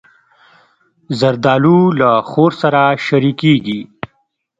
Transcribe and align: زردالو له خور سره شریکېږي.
زردالو 1.19 1.79
له 1.99 2.09
خور 2.29 2.51
سره 2.61 2.81
شریکېږي. 3.05 3.81